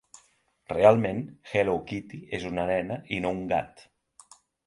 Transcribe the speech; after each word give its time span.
Realment, 0.71 1.19
Hello 1.51 1.75
Kitty 1.91 2.19
és 2.39 2.47
una 2.51 2.65
nena 2.71 2.99
i 3.19 3.23
no 3.27 3.35
un 3.39 3.45
gat. 3.55 3.87